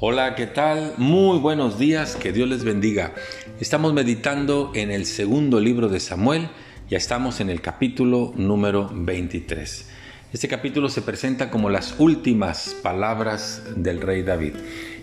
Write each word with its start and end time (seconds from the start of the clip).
Hola, 0.00 0.36
¿qué 0.36 0.46
tal? 0.46 0.94
Muy 0.96 1.40
buenos 1.40 1.76
días, 1.76 2.14
que 2.14 2.30
Dios 2.30 2.48
les 2.48 2.62
bendiga. 2.62 3.14
Estamos 3.58 3.92
meditando 3.92 4.70
en 4.76 4.92
el 4.92 5.06
segundo 5.06 5.58
libro 5.58 5.88
de 5.88 5.98
Samuel, 5.98 6.50
ya 6.88 6.96
estamos 6.96 7.40
en 7.40 7.50
el 7.50 7.60
capítulo 7.60 8.32
número 8.36 8.88
23. 8.94 9.90
Este 10.32 10.46
capítulo 10.46 10.88
se 10.88 11.02
presenta 11.02 11.50
como 11.50 11.68
las 11.68 11.98
últimas 11.98 12.76
palabras 12.80 13.64
del 13.74 14.00
rey 14.00 14.22
David. 14.22 14.52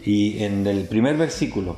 Y 0.05 0.41
en 0.45 0.65
el 0.65 0.87
primer 0.87 1.17
versículo 1.17 1.77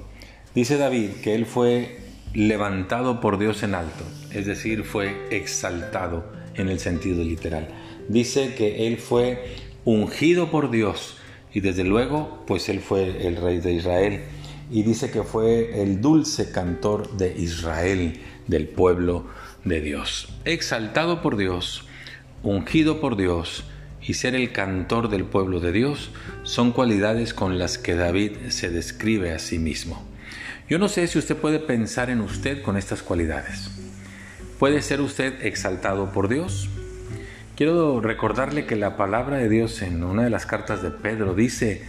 dice 0.53 0.77
David 0.77 1.09
que 1.23 1.33
él 1.33 1.47
fue 1.47 1.97
levantado 2.35 3.19
por 3.19 3.39
Dios 3.39 3.63
en 3.63 3.73
alto, 3.73 4.03
es 4.29 4.45
decir, 4.45 4.83
fue 4.83 5.25
exaltado 5.31 6.23
en 6.53 6.69
el 6.69 6.79
sentido 6.79 7.23
literal. 7.23 7.67
Dice 8.09 8.53
que 8.53 8.85
él 8.85 8.97
fue 8.97 9.55
ungido 9.85 10.51
por 10.51 10.69
Dios 10.69 11.17
y 11.57 11.59
desde 11.59 11.83
luego 11.83 12.43
pues 12.45 12.69
él 12.69 12.81
fue 12.81 13.25
el 13.25 13.35
rey 13.35 13.57
de 13.59 13.73
Israel 13.73 14.21
y 14.69 14.83
dice 14.83 15.09
que 15.09 15.23
fue 15.23 15.81
el 15.81 16.01
dulce 16.01 16.51
cantor 16.51 17.17
de 17.17 17.33
Israel, 17.35 18.21
del 18.45 18.67
pueblo 18.67 19.25
de 19.63 19.81
Dios. 19.81 20.29
Exaltado 20.45 21.23
por 21.23 21.35
Dios, 21.35 21.87
ungido 22.43 23.01
por 23.01 23.17
Dios 23.17 23.63
y 24.03 24.13
ser 24.13 24.35
el 24.35 24.51
cantor 24.51 25.09
del 25.09 25.23
pueblo 25.23 25.59
de 25.59 25.71
Dios 25.71 26.11
son 26.43 26.73
cualidades 26.73 27.33
con 27.33 27.57
las 27.57 27.79
que 27.79 27.95
David 27.95 28.33
se 28.49 28.69
describe 28.69 29.33
a 29.33 29.39
sí 29.39 29.57
mismo. 29.57 30.05
Yo 30.69 30.77
no 30.77 30.89
sé 30.89 31.07
si 31.07 31.17
usted 31.17 31.37
puede 31.37 31.57
pensar 31.57 32.11
en 32.11 32.21
usted 32.21 32.61
con 32.61 32.77
estas 32.77 33.01
cualidades. 33.01 33.71
¿Puede 34.59 34.83
ser 34.83 35.01
usted 35.01 35.43
exaltado 35.43 36.11
por 36.11 36.29
Dios? 36.29 36.69
Quiero 37.57 38.01
recordarle 38.01 38.67
que 38.67 38.75
la 38.75 38.97
palabra 38.97 39.37
de 39.37 39.49
Dios 39.49 39.81
en 39.81 40.03
una 40.03 40.23
de 40.23 40.29
las 40.29 40.45
cartas 40.45 40.83
de 40.83 40.91
Pedro 40.91 41.33
dice, 41.33 41.81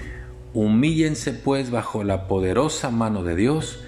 humíllense 0.55 1.34
pues 1.34 1.70
bajo 1.70 2.05
la 2.05 2.27
poderosa 2.27 2.91
mano 2.91 3.23
de 3.23 3.37
Dios 3.37 3.84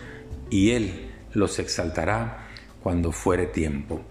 y 0.51 0.73
Él 0.73 1.09
los 1.33 1.59
exaltará 1.59 2.49
cuando 2.83 3.13
fuere 3.13 3.47
tiempo. 3.47 4.03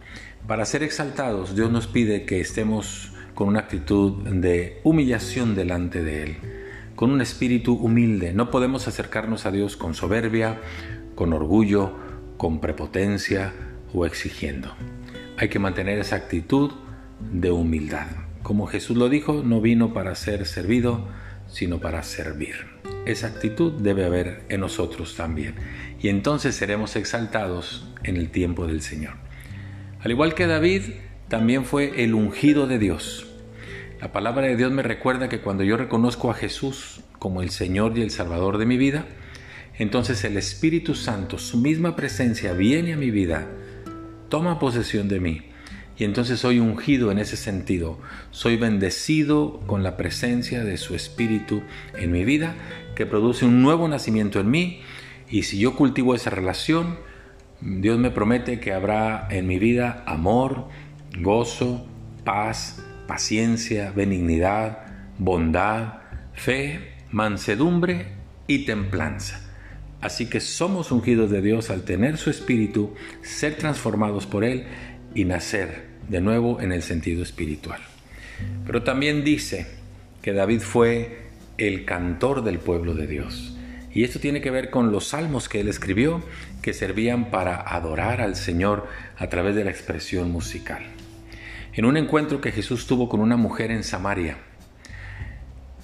Para 0.48 0.66
ser 0.66 0.82
exaltados, 0.82 1.56
Dios 1.56 1.70
nos 1.70 1.86
pide 1.86 2.26
que 2.26 2.42
estemos 2.42 3.12
con 3.36 3.50
una 3.50 3.60
actitud 3.60 4.14
de 4.28 4.82
humillación 4.84 5.54
delante 5.54 6.02
de 6.02 6.24
Él 6.24 6.38
con 6.96 7.12
un 7.12 7.22
espíritu 7.22 7.76
humilde. 7.76 8.34
No 8.34 8.50
podemos 8.50 8.88
acercarnos 8.88 9.46
a 9.46 9.52
Dios 9.52 9.78
con 9.78 9.94
soberbia, 9.94 10.60
con 11.14 11.34
orgullo, 11.34 11.94
con 12.38 12.62
prepotencia 12.62 13.54
o 13.94 14.08
exigiendo. 14.08 14.74
Hay 15.38 15.50
que 15.50 15.60
mantener 15.60 16.00
esa 16.00 16.16
actitud 16.16 16.72
de 17.32 17.52
humildad. 17.52 18.08
Como 18.44 18.68
Jesús 18.68 18.98
lo 18.98 19.10
dijo, 19.10 19.44
no 19.44 19.62
vino 19.62 19.94
para 19.94 20.16
ser 20.16 20.46
servido, 20.46 21.08
sino 21.48 21.80
para 21.80 22.04
servir. 22.04 22.56
Esa 23.06 23.28
actitud 23.28 23.74
debe 23.74 24.06
haber 24.06 24.44
en 24.50 24.62
nosotros 24.62 25.16
también. 25.16 25.56
Y 26.02 26.10
entonces 26.10 26.56
seremos 26.56 26.96
exaltados 26.96 27.88
en 28.04 28.18
el 28.18 28.30
tiempo 28.30 28.68
del 28.68 28.82
Señor. 28.82 29.14
Al 30.02 30.12
igual 30.12 30.34
que 30.34 30.48
David, 30.48 30.84
también 31.28 31.66
fue 31.66 32.04
el 32.04 32.14
ungido 32.14 32.68
de 32.68 32.80
Dios. 32.80 33.28
La 34.02 34.12
palabra 34.12 34.48
de 34.48 34.56
Dios 34.56 34.72
me 34.72 34.82
recuerda 34.82 35.28
que 35.28 35.42
cuando 35.42 35.64
yo 35.64 35.76
reconozco 35.76 36.32
a 36.32 36.34
Jesús 36.34 37.02
como 37.20 37.42
el 37.42 37.50
Señor 37.50 37.98
y 37.98 38.02
el 38.02 38.12
Salvador 38.12 38.58
de 38.58 38.66
mi 38.66 38.78
vida, 38.78 39.06
entonces 39.78 40.24
el 40.24 40.38
Espíritu 40.38 40.96
Santo, 40.96 41.38
su 41.38 41.58
misma 41.58 41.96
presencia, 41.96 42.54
viene 42.54 42.94
a 42.94 42.98
mi 42.98 43.12
vida, 43.12 43.48
toma 44.30 44.60
posesión 44.60 45.08
de 45.08 45.20
mí. 45.20 45.49
Y 46.00 46.06
entonces 46.06 46.40
soy 46.40 46.60
ungido 46.60 47.12
en 47.12 47.20
ese 47.20 47.36
sentido. 47.36 48.00
Soy 48.32 48.56
bendecido 48.56 49.60
con 49.68 49.84
la 49.84 49.98
presencia 49.98 50.64
de 50.64 50.78
su 50.78 50.96
Espíritu 50.96 51.62
en 51.94 52.14
mi 52.14 52.24
vida, 52.24 52.56
que 52.96 53.06
produce 53.06 53.46
un 53.46 53.62
nuevo 53.62 53.86
nacimiento 53.90 54.40
en 54.40 54.50
mí. 54.50 54.82
Y 55.30 55.44
si 55.44 55.60
yo 55.60 55.76
cultivo 55.76 56.16
esa 56.16 56.30
relación, 56.30 56.98
Dios 57.60 58.00
me 58.00 58.12
promete 58.12 58.62
que 58.62 58.72
habrá 58.72 59.28
en 59.30 59.46
mi 59.46 59.60
vida 59.60 60.06
amor, 60.08 60.70
gozo, 61.20 61.86
paz, 62.24 62.82
paciencia, 63.06 63.92
benignidad, 63.92 64.86
bondad, 65.18 65.96
fe, 66.32 66.94
mansedumbre 67.12 68.14
y 68.48 68.60
templanza. 68.60 69.42
Así 70.00 70.30
que 70.30 70.40
somos 70.40 70.94
ungidos 70.94 71.30
de 71.30 71.42
Dios 71.42 71.70
al 71.70 71.84
tener 71.84 72.18
su 72.18 72.30
espíritu, 72.30 72.94
ser 73.22 73.56
transformados 73.56 74.26
por 74.26 74.46
Él 74.46 74.66
y 75.16 75.26
nacer 75.26 75.88
de 76.08 76.22
nuevo 76.22 76.62
en 76.62 76.72
el 76.72 76.82
sentido 76.82 77.24
espiritual. 77.24 77.80
Pero 78.66 78.84
también 78.84 79.24
dice 79.24 79.68
que 80.22 80.34
David 80.34 80.62
fue 80.62 81.30
el 81.58 81.86
cantor 81.86 82.44
del 82.44 82.60
pueblo 82.60 82.94
de 82.94 83.08
Dios. 83.08 83.56
Y 83.92 84.04
esto 84.04 84.20
tiene 84.20 84.42
que 84.42 84.52
ver 84.52 84.70
con 84.70 84.92
los 84.92 85.08
salmos 85.08 85.50
que 85.50 85.62
él 85.62 85.68
escribió 85.68 86.24
que 86.62 86.74
servían 86.74 87.32
para 87.32 87.56
adorar 87.56 88.22
al 88.22 88.36
Señor 88.36 88.88
a 89.18 89.28
través 89.28 89.56
de 89.56 89.64
la 89.64 89.72
expresión 89.72 90.32
musical 90.32 90.84
en 91.74 91.86
un 91.86 91.96
encuentro 91.96 92.42
que 92.42 92.52
Jesús 92.52 92.88
tuvo 92.88 93.08
con 93.08 93.22
una 93.22 93.38
mujer 93.38 93.72
en 93.72 93.84
Samaria. 93.84 94.38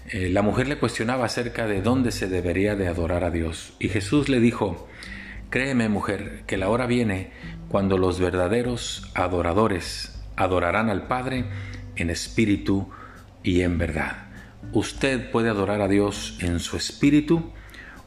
Eh, 0.10 0.30
la 0.30 0.42
mujer 0.42 0.68
le 0.68 0.78
cuestionaba 0.78 1.26
acerca 1.26 1.68
de 1.68 1.82
dónde 1.82 2.12
se 2.12 2.28
debería 2.28 2.76
de 2.76 2.88
adorar 2.88 3.24
a 3.24 3.32
Dios 3.32 3.74
y 3.80 3.88
Jesús 3.88 4.30
le 4.30 4.42
dijo, 4.42 4.90
créeme 5.50 5.90
mujer, 5.90 6.44
que 6.48 6.58
la 6.58 6.70
hora 6.70 6.86
viene 6.86 7.32
cuando 7.70 7.98
los 7.98 8.20
verdaderos 8.20 9.10
adoradores 9.14 10.22
adorarán 10.36 10.90
al 10.90 11.08
Padre 11.08 11.46
en 11.96 12.10
espíritu 12.10 12.90
y 13.44 13.62
en 13.62 13.78
verdad. 13.78 14.28
Usted 14.74 15.32
puede 15.32 15.50
adorar 15.50 15.82
a 15.82 15.88
Dios 15.88 16.38
en 16.42 16.60
su 16.60 16.78
espíritu, 16.78 17.52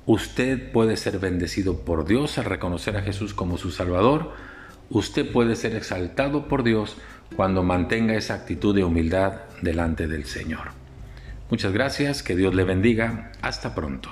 usted 0.06 0.72
puede 0.72 0.96
ser 0.96 1.18
bendecido 1.18 1.84
por 1.84 2.04
Dios 2.04 2.38
al 2.38 2.44
reconocer 2.44 2.96
a 2.96 3.02
Jesús 3.02 3.34
como 3.34 3.58
su 3.58 3.70
Salvador, 3.70 4.32
usted 4.90 5.30
puede 5.30 5.56
ser 5.56 5.74
exaltado 5.74 6.48
por 6.48 6.62
Dios 6.62 6.96
cuando 7.36 7.62
mantenga 7.62 8.14
esa 8.14 8.34
actitud 8.34 8.74
de 8.74 8.84
humildad 8.84 9.34
delante 9.62 10.08
del 10.08 10.24
Señor. 10.24 10.70
Muchas 11.50 11.72
gracias, 11.72 12.22
que 12.22 12.36
Dios 12.36 12.54
le 12.54 12.64
bendiga, 12.64 13.32
hasta 13.40 13.74
pronto. 13.74 14.10